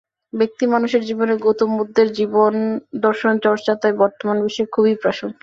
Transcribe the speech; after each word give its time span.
ব্যক্তিমানুষের 0.33 1.01
জীবনে 1.05 1.33
গৌতম 1.37 1.69
বুদ্ধের 1.79 2.07
জীবন 2.13 2.53
দর্শন 3.01 3.33
চর্চা 3.45 3.71
তাই 3.81 3.93
বর্তমান 4.01 4.37
বিশ্বে 4.43 4.63
খুবই 4.73 4.93
প্রাসঙ্গিক। 5.01 5.37